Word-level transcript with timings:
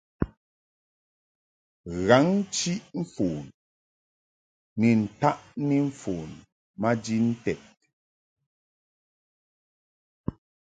Ghǎŋ-chiʼ-mfon 2.05 3.35
ni 4.79 4.89
ntaʼni 5.03 5.77
mfon 5.89 6.29
maji 6.81 7.15
nted. 7.29 7.59